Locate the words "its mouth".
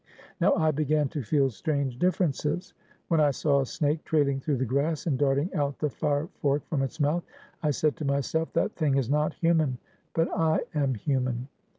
6.81-7.23